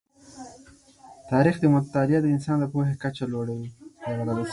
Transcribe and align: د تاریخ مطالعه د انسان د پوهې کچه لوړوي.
د 1.19 1.21
تاریخ 1.31 1.55
مطالعه 1.75 2.19
د 2.21 2.27
انسان 2.35 2.57
د 2.59 2.65
پوهې 2.73 2.95
کچه 3.03 3.25
لوړوي. 3.33 3.69